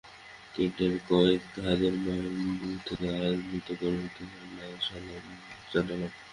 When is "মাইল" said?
2.03-2.25